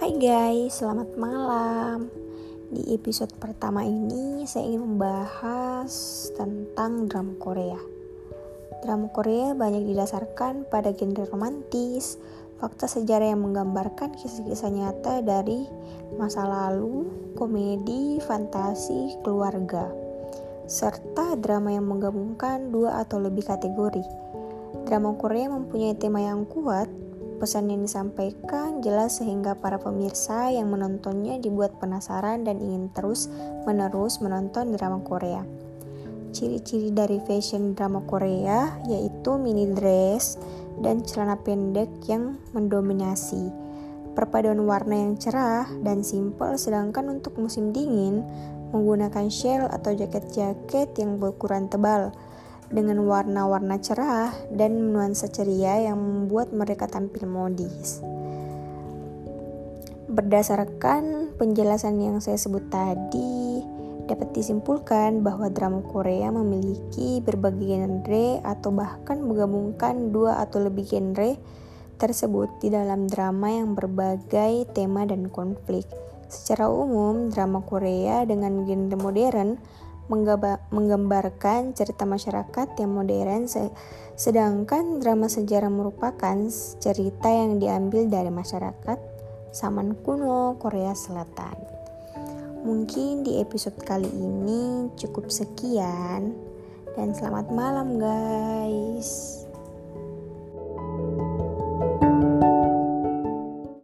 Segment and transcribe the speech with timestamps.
[0.00, 2.08] Hai guys, selamat malam.
[2.72, 5.92] Di episode pertama ini saya ingin membahas
[6.32, 7.76] tentang drama Korea.
[8.80, 12.16] Drama Korea banyak didasarkan pada genre romantis,
[12.56, 15.68] fakta sejarah yang menggambarkan kisah-kisah nyata dari
[16.16, 17.04] masa lalu,
[17.36, 19.84] komedi, fantasi, keluarga,
[20.64, 24.08] serta drama yang menggabungkan dua atau lebih kategori.
[24.88, 26.88] Drama Korea mempunyai tema yang kuat,
[27.40, 33.32] Pesan yang disampaikan jelas sehingga para pemirsa yang menontonnya dibuat penasaran dan ingin terus
[33.64, 35.40] menerus menonton drama Korea.
[36.36, 40.36] Ciri-ciri dari fashion drama Korea yaitu mini dress
[40.84, 43.48] dan celana pendek yang mendominasi.
[44.12, 48.20] Perpaduan warna yang cerah dan simpel sedangkan untuk musim dingin
[48.68, 52.12] menggunakan shell atau jaket-jaket yang berukuran tebal
[52.70, 57.98] dengan warna-warna cerah dan nuansa ceria yang membuat mereka tampil modis.
[60.10, 63.62] Berdasarkan penjelasan yang saya sebut tadi,
[64.10, 71.38] dapat disimpulkan bahwa drama Korea memiliki berbagai genre atau bahkan menggabungkan dua atau lebih genre
[71.94, 75.86] tersebut di dalam drama yang berbagai tema dan konflik.
[76.26, 79.58] Secara umum, drama Korea dengan genre modern
[80.10, 83.46] menggambarkan cerita masyarakat yang modern
[84.18, 86.36] sedangkan drama sejarah merupakan
[86.82, 88.98] cerita yang diambil dari masyarakat
[89.54, 91.56] zaman kuno Korea Selatan.
[92.60, 96.36] Mungkin di episode kali ini cukup sekian
[96.92, 99.39] dan selamat malam guys.